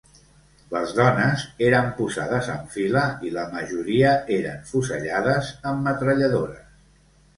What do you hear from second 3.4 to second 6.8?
majoria eren fusellades amb metralladores.